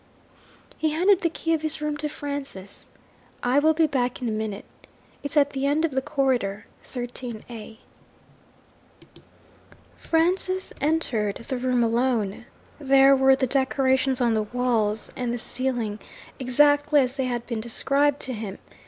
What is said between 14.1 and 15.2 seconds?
on the walls